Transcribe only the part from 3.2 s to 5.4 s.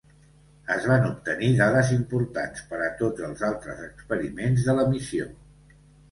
els altres experiments de la missió.